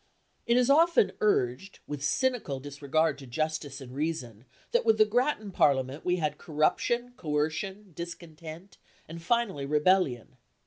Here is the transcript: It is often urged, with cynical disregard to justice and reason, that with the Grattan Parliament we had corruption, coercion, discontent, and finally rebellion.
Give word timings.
It 0.47 0.57
is 0.57 0.67
often 0.71 1.11
urged, 1.21 1.77
with 1.85 2.01
cynical 2.03 2.59
disregard 2.59 3.19
to 3.19 3.27
justice 3.27 3.79
and 3.81 3.93
reason, 3.93 4.45
that 4.71 4.83
with 4.83 4.97
the 4.97 5.05
Grattan 5.05 5.51
Parliament 5.51 6.03
we 6.03 6.15
had 6.15 6.39
corruption, 6.39 7.13
coercion, 7.17 7.91
discontent, 7.95 8.79
and 9.07 9.21
finally 9.21 9.67
rebellion. 9.67 10.37